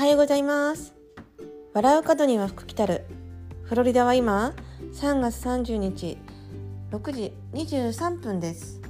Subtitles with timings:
[0.00, 0.94] はようございます。
[1.74, 3.04] 笑う角には福来たる。
[3.64, 4.54] フロリダは今
[4.94, 6.16] 3月30日
[6.90, 8.80] 6時23分です。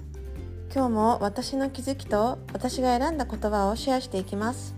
[0.73, 4.77] 今日も私の気づきと私が選んだ言葉をシェアしていきます。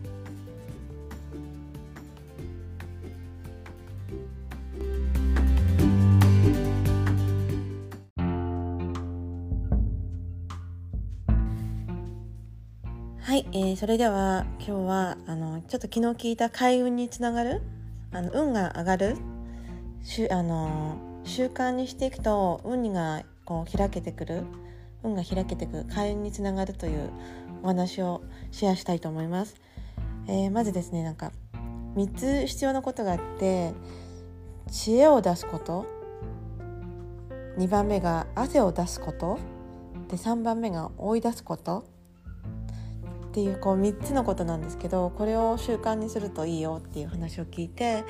[13.54, 17.60] えー、それでは今日はあのちょっと昨日聞いた開運につながる
[18.10, 19.16] あの運が上がる
[20.02, 24.44] しあの習慣にしていくと運がこう開けてくる
[25.02, 27.10] 運が開けてくる開運につながるという
[27.62, 29.60] お話をシェアしたいと思います。
[30.28, 31.30] えー、まずですねなんか
[31.96, 33.74] 3つ必要なことがあって
[34.70, 35.84] 知恵を出すこと
[37.58, 39.38] 2番目が汗を出すこと
[40.08, 41.91] で3番目が追い出すこと
[43.32, 48.04] っていうこう3つのことなんですけどこれを習慣にするといいよっていう話を聞いて、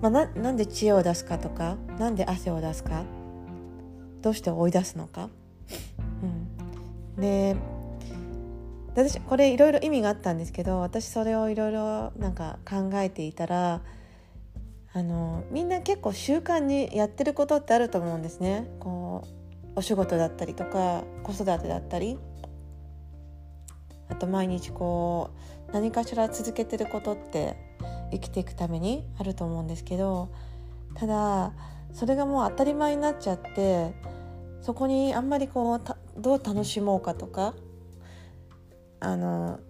[0.00, 3.02] まあ、ななんで知恵を出すかとか何で汗を出すか
[4.22, 5.28] どうして追い出すのか。
[7.16, 7.56] うん、で
[8.94, 13.80] 私これいろいろ意味があったんですけど私それをいろいろなんか考えていたら
[14.92, 18.70] あのみんな結構習慣にやってることってあると思うんですね。
[18.78, 19.28] こう
[19.74, 22.18] お仕事だったりとか子育てだったり
[24.08, 25.30] あと毎日こ
[25.68, 27.56] う何かしら続けてることって
[28.10, 30.30] 生きていくためにあると思うんですけど
[30.94, 31.52] ただ
[31.92, 33.94] それがもう当たり前になっちゃって
[34.60, 35.80] そこにあんまりこう
[36.20, 37.54] どう楽しもうかとか
[39.00, 39.60] あの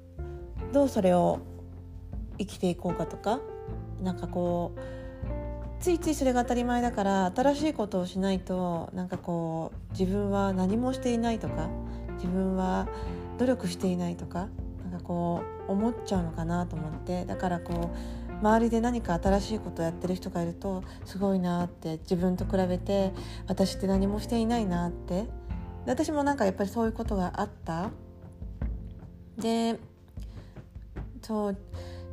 [0.72, 1.40] どうそれを
[2.38, 3.40] 生きていこうかとか
[4.02, 4.80] なんかこう
[5.80, 11.68] ついついそれが当たり前だから新しいことをしないとなんかこう自分は何もしていないとか
[12.16, 12.88] 自分は
[13.38, 14.48] 努力していないとか
[14.82, 23.12] なんかこう思っちゃうのかなと思ってだからこう周りで何か新しいことをやってる人がいるとすごいなって自分と比べて
[23.46, 25.26] 私って何もしていないなって。
[25.88, 27.90] 私もなんかやっぱりそういうことがあった。
[29.38, 29.78] で
[31.22, 31.56] そう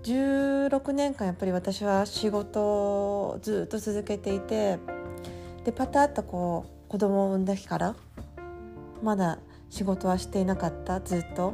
[0.03, 4.77] 16年間やっぱり私は仕事をずっと続けていて
[5.63, 7.95] でパタッとこう子供を産んだ日から
[9.01, 9.39] まだ
[9.69, 11.53] 仕事はしていなかったずっと。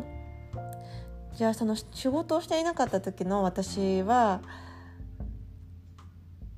[1.36, 4.42] じゃあその仕事をしていなかった時の私は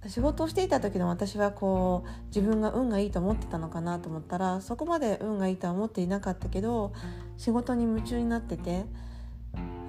[0.08, 6.92] 仕事をしていた時の私はこう自分が運がいいと思ってたのかなと思ったらそこまで運がいいとは思っていなかったけど
[7.38, 8.86] 仕事に夢中になってて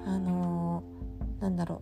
[0.05, 1.81] あのー、なんだろ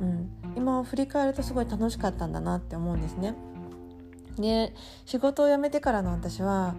[0.00, 3.34] う、うん、今を振り返るとすごい楽しかったんだなって思うんですね。
[4.38, 6.76] で仕事を辞めてからの私は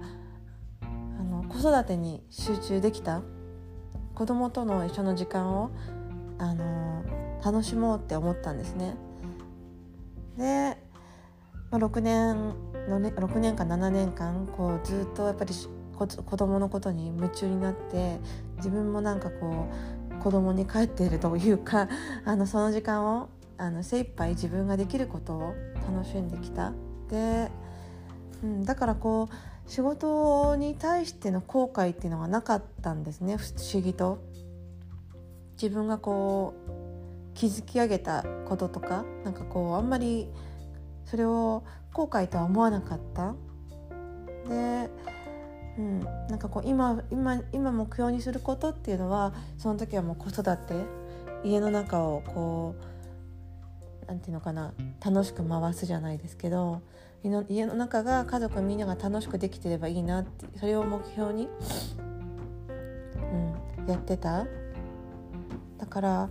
[1.51, 3.21] 子育てに集中できた？
[4.15, 5.71] 子供との一緒の時間を、
[6.37, 7.03] あの
[7.43, 8.95] 楽しもうって思ったんですね。
[10.37, 10.77] で、
[11.71, 12.53] まあ、6年
[12.87, 15.53] の、ね、6年間7年間こうずっとやっぱり
[15.97, 18.19] 子供のことに夢中になって
[18.57, 19.67] 自分もなんかこ
[20.11, 21.89] う子供に帰っているというか
[22.25, 25.53] あのその時間をあの精一杯自分ができることを
[25.87, 26.73] 楽しんできた。
[27.09, 27.51] で、
[28.43, 34.19] うん、だからこう仕事に対しての後悔っていうのがなかったんですね不思議と。
[35.53, 40.27] 自分がこう築き上げたこととかなんかこうあんまり
[41.05, 43.33] それを後悔とは思わなかった。
[44.49, 44.89] で、
[45.77, 50.73] うん、なんかこう今今今目標にすることっていうのはその時はもう子育て
[51.45, 52.75] 家の中をこ
[54.03, 56.81] うなんていうのかな楽しく回すじゃないですけど
[57.23, 61.47] 家の中が家族みんなが楽しくできてればいいなってそれを目標に、
[63.77, 64.45] うん、やってた。
[65.77, 66.29] だから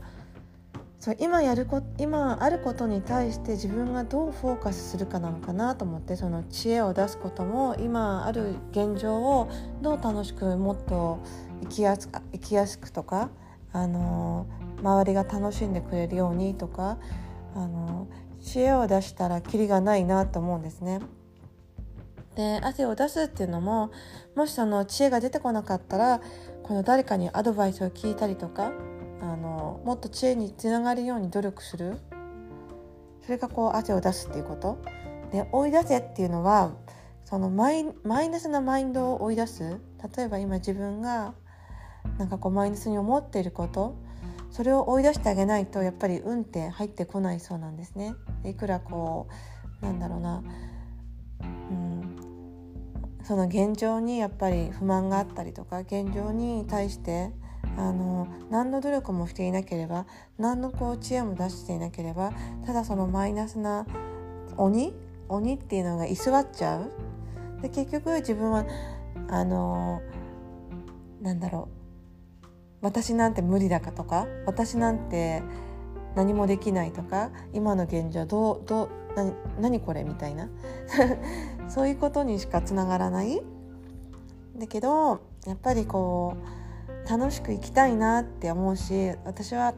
[1.00, 9.50] そう今やるこ今あることに対して自分がどうフォーカスするかなのかなと思ってその知恵を出すことも今ある現状を
[9.80, 11.20] どう楽しくもっと
[11.62, 13.30] 生きやすく生きやすくとか、
[13.72, 14.46] あの
[14.82, 16.98] 周りが楽しんでくれるようにとか、
[17.54, 18.06] あの
[18.40, 21.00] 知恵を出したらキリがないなと思うんですね。
[22.36, 23.90] で汗を出すっていうのも
[24.36, 26.20] もしその知恵が出てこなかったら
[26.62, 28.72] この誰かにアドバイスを聞いたりとか
[29.20, 31.98] あのもっと知恵につながるように努力する。
[33.22, 34.78] それがこう汗を出すっていうこと。
[35.30, 36.72] で追い出せっていうのは
[37.24, 39.78] そのマイマイナスなマインドを追い出す。
[40.16, 41.34] 例えば今自分が
[42.18, 43.94] なんかこうマイナスに思っていること。
[44.50, 48.14] それを追い出してあげないとやっぱり運って入ってこないそうなんですね。
[48.44, 49.28] いくらこ
[49.82, 50.42] うなんだろうな、
[51.42, 52.16] うん、
[53.24, 57.30] その現状にやっぱり不満があったりとか現状に対して
[57.76, 60.06] あの何の努力もしていなければ
[60.38, 62.32] 何のこう知恵も出していなければ
[62.66, 63.86] ただそのマイナスな
[64.56, 64.92] 鬼
[65.28, 66.90] 鬼っていうのが居座っちゃう。
[67.62, 68.64] で結局自分は
[69.28, 70.02] あの
[71.22, 71.79] なんだろう。
[72.82, 75.42] 私なんて無理だかとか私なんて
[76.16, 80.48] 何もできないとか今の現状どうどう何何これみたいな。
[81.68, 83.42] そういうことにしかつながらない。
[84.56, 86.34] だけどやっぱりこ
[87.06, 89.74] う楽しく生きたいなって思うし私は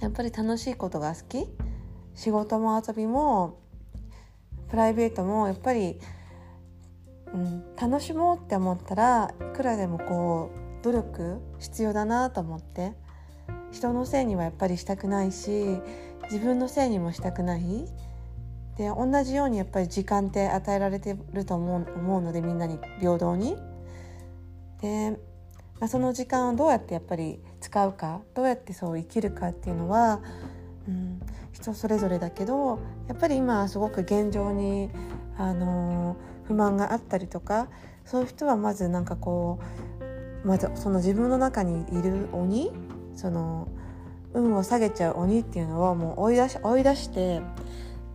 [0.00, 1.46] やっぱり楽しいことが好き。
[2.14, 3.58] 仕事も遊びも
[4.68, 6.00] プライベートもやっぱり、
[7.32, 12.92] うん、楽しもうって思ったらいくらでもこう努力必要だなと思って
[13.72, 15.78] 人のせいにはやっぱりしたくないし
[16.30, 17.86] 自分のせいにもしたくない
[18.76, 23.56] で同じようにやっぱり時間って与えられてると思う思うのでみんなに平等に。
[24.80, 25.10] で、
[25.80, 30.20] まあ、その時間をどうやってやっぱり使うかどうやってそう生きるかっていうのは、
[30.86, 31.20] うん、
[31.52, 32.78] 人それぞれだけど
[33.08, 34.90] やっぱり今すごく現状に、
[35.36, 37.68] あの不満があったりとか
[38.04, 39.60] そういう人はまずなんかこ
[39.97, 39.97] う
[40.48, 42.72] まずその自分の中にいる鬼
[43.14, 43.68] その
[44.32, 47.42] 運を下げちゃう鬼っていうのをもう追い出し追い出して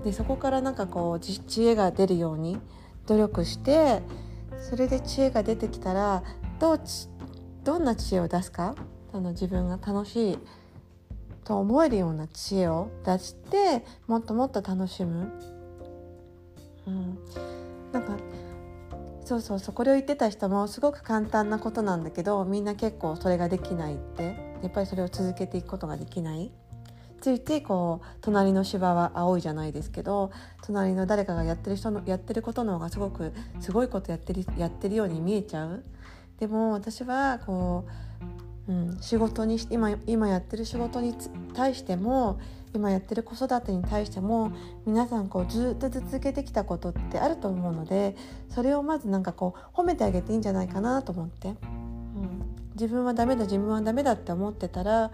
[0.03, 2.57] でそこからなんかこう知恵が出るように
[3.05, 4.01] 努力して
[4.59, 6.23] それで知恵が出てきたら
[6.59, 6.81] どう
[7.63, 8.75] どんな知恵を出すか？
[9.13, 10.39] あの自分が楽しい
[11.43, 15.31] と思えるような知恵を出してもっともっと楽しむ、
[16.87, 17.17] うん、
[17.91, 18.17] なんか
[19.25, 26.51] そうそうそうこれを言ってた人もすごく簡単なことなんだけどみんな結構それができないってやっぱりそれを続けていくことができない。
[27.21, 30.31] ついてこう隣の芝は青いじゃないですけど
[30.61, 33.31] 隣の誰かがやってる人のやってることの方がすごく
[33.61, 35.85] すごいことやってるやってるように見えちゃう。
[36.37, 37.85] でも私はこ
[38.67, 41.15] う、うん、仕事に今今やってる仕事に
[41.53, 42.41] 対しても
[42.73, 44.51] 今やってる子育てに対しても
[44.85, 48.15] 皆さんこうずっと続けてきたことってあると思うので
[48.49, 51.55] それをまずなんかこう褒めてあげていいんじゃないかなと思って、うん、
[52.73, 55.11] 自分はダメだ自分はダメだって思ってたら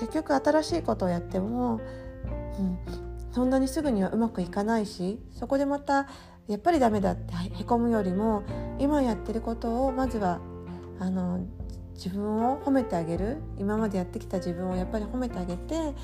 [0.00, 1.80] 結局新しいことをやっても、
[2.58, 2.78] うん、
[3.32, 6.08] そんなにすぐにはうまくいかないしそこでまた
[6.48, 8.42] やっぱりダメだってへこむよりも
[8.78, 10.40] 今やってることをまずは
[10.98, 11.40] あの
[11.94, 13.36] 自分を褒めてあげる。
[13.58, 15.94] 今までやってきた自分をやっぱり褒めてあげて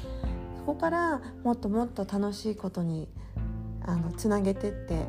[0.69, 3.09] こからもっともっと楽しいことに
[3.87, 5.07] あのつなげてって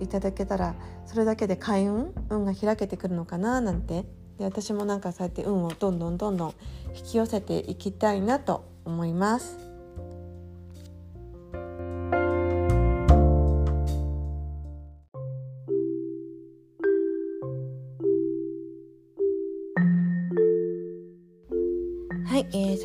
[0.00, 0.74] いただけたら
[1.06, 4.04] それだけで開運運が開けてくるのかななんて
[4.38, 6.54] で私もなんかそうやって運をどんどんどんどん
[6.96, 9.71] 引き寄せていきたいなと思います。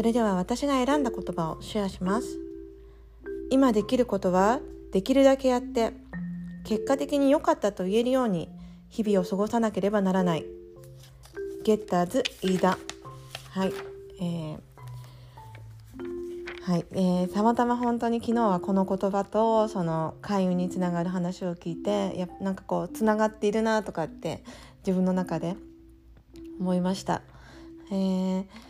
[0.08, 2.40] れでは私が選んだ言葉をシェアします。
[3.50, 4.60] 今できることは
[4.92, 5.94] できるだけやって
[6.64, 8.50] 結果的に良かったと言えるように
[8.90, 10.46] 日々を過ごさなければならない。
[11.64, 12.78] ゲッターズ飯田
[13.52, 13.74] はい、
[14.22, 14.58] えー
[16.62, 24.44] はいえー、たまたま本当に昨日はこの言葉とその開運につながる話を聞いてやなんかこうつながっているなとかって
[24.86, 25.58] 自分の中で
[26.62, 27.22] 思いました。
[27.92, 28.67] えー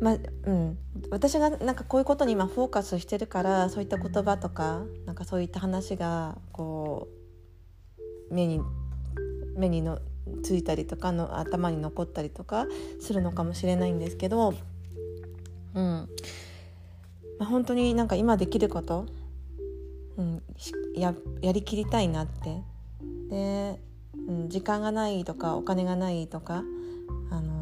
[0.00, 0.78] まうん、
[1.10, 7.08] 私がなんかこういうことに今フォーカスしてるからそういった言葉とかなんかそういった話がこ
[8.30, 8.62] う目に
[9.56, 9.98] 目にの
[10.42, 12.66] ついたりとかの頭に残ったりとか
[13.00, 14.54] するのかもしれないんですけど、
[15.74, 16.08] うん。
[17.38, 19.06] まあ、本当になんか今できること、
[20.16, 20.42] うん、
[20.94, 22.62] ややりきりたいなって。
[23.28, 23.80] で、
[24.28, 26.62] うん、時間がないとかお金がないとか、
[27.30, 27.59] あの、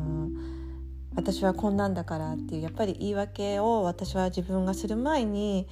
[1.18, 5.66] 私はこんなんだからっていうやっぱり言い訳を私は自分がする前に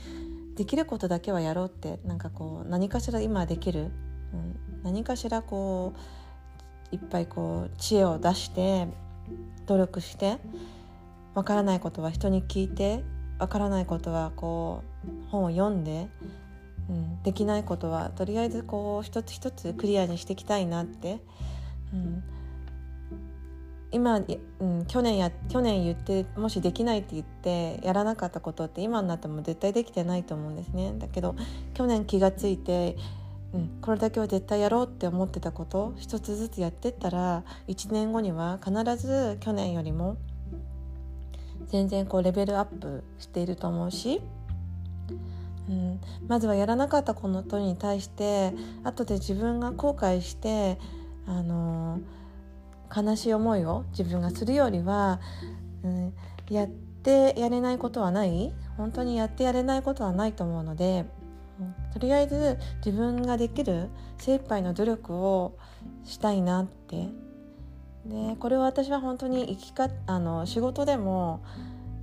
[0.56, 3.92] できることだけはやろうってなんかこう何かしら今できる、
[4.32, 5.92] うん、何かしらこ
[6.90, 8.88] ういっぱいこう知恵を出して
[9.66, 10.38] 努力して
[11.34, 13.04] わからないことは人に聞いて
[13.38, 16.08] わからないことはこう本を読んで、
[16.90, 21.20] うん、できないことはとりあえずこう一つ一つクリアにしていきたいなって、
[21.94, 22.24] うん、
[23.96, 24.18] 今、
[24.60, 30.94] うん、去年や去年言ってもしできないって言ってやらなかったことって今になっても絶対できてないと思うんですね。
[30.98, 31.34] だけど
[31.74, 32.96] 去年気がついて
[33.54, 40.16] うん、これだけは絶対やろうって思ってたこと一つずつやってったら1年後には必ず去年よりも
[41.68, 44.20] 全然こうレベルアップしていると思うし、
[45.70, 48.52] うん、まずはやらなかったことに対して
[48.84, 50.78] 後で自分が後悔して
[51.26, 52.00] あの
[52.94, 55.20] 悲しい思いを自分がするよりは、
[55.82, 56.14] うん、
[56.50, 58.52] やってやれないことはない。
[58.76, 61.06] 本当にやってやれないことはないと思うので、
[61.60, 63.88] うん、とりあえず自分ができる
[64.18, 65.56] 精一杯の努力を
[66.04, 67.08] したいなって。
[68.06, 71.42] でこれは私は本当に生きかあの仕事でも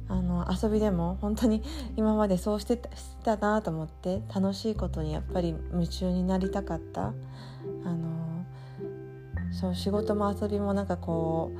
[0.09, 1.63] あの遊びでも本当に
[1.95, 2.77] 今までそうして
[3.23, 7.13] たなと思って楽しいことにやっぱり夢中になりたかった。
[7.85, 8.22] あの
[9.53, 11.51] そう仕事も遊びもなんかこ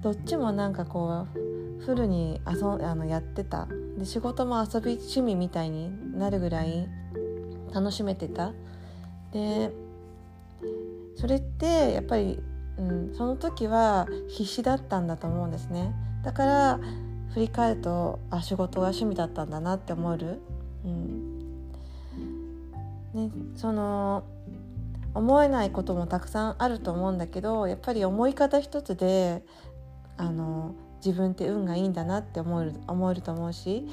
[0.00, 3.68] うどっちもなんかこうフルに遊あのやってた。
[3.98, 6.88] で仕事も遊び趣味みたいになるぐらい
[7.74, 8.52] 楽しめてた。
[9.32, 9.70] で
[11.16, 12.38] それってやっぱり、
[12.78, 15.94] うん、その時は必死だったんだと思うんですね。
[16.22, 16.80] だから
[17.34, 20.40] 振り返るとあ仕事が趣味だったんだなって思える、
[20.84, 21.32] うん。
[23.14, 24.24] ね、その
[25.14, 29.44] 思えないこともたくさんあると思うんだけどやっぱり思い方一つで
[30.16, 33.86] あの自分って運がいいんだなって思える思えると思うし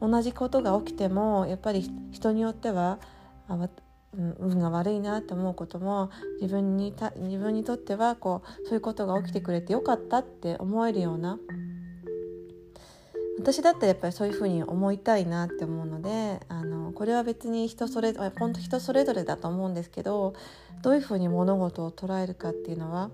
[0.00, 2.98] 同じことが起きてもやっぱり人によっては
[3.48, 3.68] あ
[4.12, 11.38] 運が悪いなって思うことも自分にた自分にとってはこうそういうことが起きてくれてよかったって思えるような
[13.46, 20.34] 私だったらやっぱりそういうふうに思いたいなって思うのであのこれは別に人それぞれ本当人それぞれだと思うんですけど
[20.82, 23.12] どういうふうに物事を捉えるかっていうのは、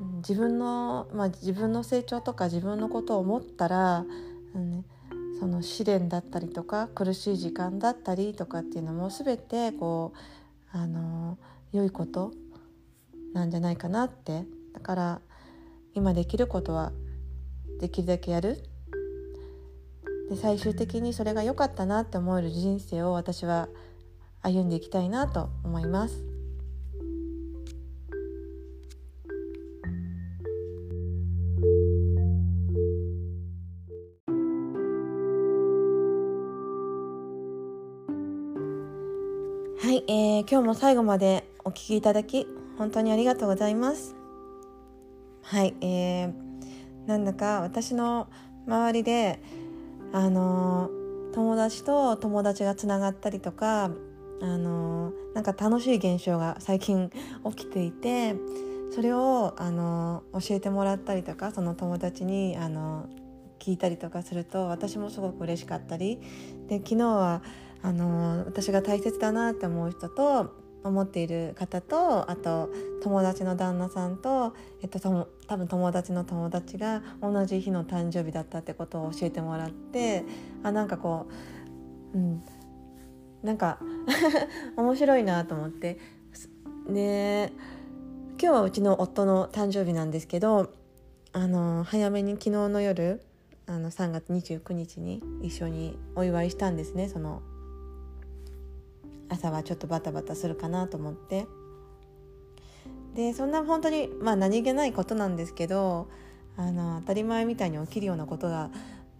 [0.00, 4.04] うん、自分の、まあ、自分の成長とか自分のことを思ったら、
[4.56, 4.84] うん、
[5.38, 10.12] その試練だったりとか苦しい時間だったりとかっていうのも全てこ
[10.74, 11.38] うあの
[11.72, 12.32] 良いこと
[13.32, 14.44] なんじゃないかなって。
[14.74, 15.20] だから
[15.94, 16.90] 今できることは
[17.82, 18.62] できるだけやる
[20.30, 23.68] で最終的にそれが良かったなって思える人生を私は
[24.40, 26.24] 歩んでいきたいなと思います。
[39.80, 42.46] はい、えー、今日も最後までお聞きいただき
[42.78, 44.14] 本当にありがとうございます。
[45.42, 46.51] はい、えー
[47.06, 48.28] なんだか私の
[48.66, 49.40] 周りで
[50.12, 50.90] あの
[51.34, 53.90] 友達と友達がつながったりとか
[54.40, 57.10] あのなんか楽しい現象が最近
[57.56, 58.36] 起きていて
[58.94, 63.06] それをあの教えてもらったりとかその友達にあの
[63.58, 66.18] 聞いたりとかすると私もすごく嬉しかったり。
[66.68, 67.42] で昨日は
[67.82, 72.70] あの私が大切だなって思う人と思っている方とあと
[73.02, 80.24] 友達の旦那さんと、えっと、多分友達の友達が同じ日の誕生日だったってことを教えてもらって
[80.62, 81.26] あなんかこ
[82.14, 82.42] ううん
[83.42, 83.78] なんか
[84.76, 85.98] 面白いなと思って。
[86.88, 87.52] で
[88.40, 90.72] 今日はうちの夫の誕生日なんですけど
[91.32, 93.22] あの早めに昨日の夜
[93.66, 97.40] あの3月29日に一緒にお祝いしたんですねその
[99.32, 101.46] 朝はちょっとバタバタするかなと思って。
[103.14, 106.08] でそんな本当にまあ何気ないことなんですけど
[106.56, 108.70] あの当たり前みたいに起きるようなことが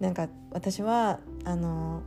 [0.00, 2.02] なんか私はあの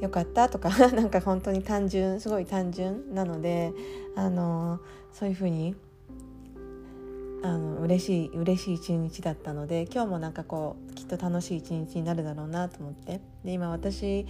[0.00, 3.72] よかったとか なんか本当に単純すごい単純なので
[4.16, 4.80] あの
[5.12, 5.76] そういうふうに
[7.42, 13.20] あの嬉しい嬉しい一日だったので今日もなんかこうきっと楽しい一日になるだろうなと思って。
[13.44, 14.26] で今私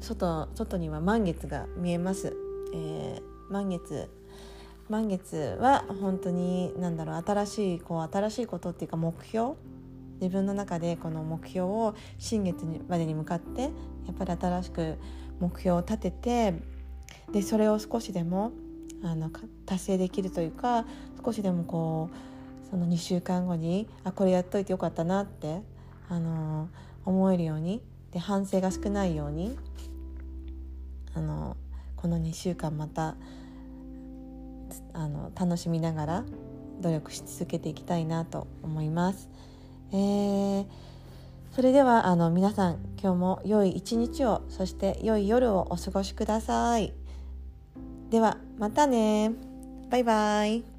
[0.00, 2.36] 外外には満月が見えます、
[2.74, 4.08] えー、満月
[4.88, 9.54] 満月は本当に何だろう新しいこう新しいことっていうか目標。
[10.20, 13.68] 自分の中でこの目標を新月までに向かってや
[14.12, 14.96] っぱり新しく
[15.40, 16.54] 目標を立てて
[17.32, 18.52] でそれを少しでも
[19.02, 19.30] あの
[19.66, 20.86] 達成できるというか
[21.22, 22.10] 少しでもこ
[22.64, 25.62] うその2週間後にあこれやっといてよかったなって
[26.08, 26.68] あの
[27.04, 27.82] 思えるように
[28.12, 29.58] で反省が少ないように
[31.14, 31.56] あの
[31.96, 33.16] この2週間また
[34.92, 36.24] あの楽しみながら
[36.80, 39.28] 努力し続けていきたいなと思います。
[39.92, 40.66] えー、
[41.54, 46.92] それではあの皆さん今日も良い一日をそして良い夜をお過ごしください。
[48.10, 49.32] ではまたね
[49.90, 50.73] バイバイ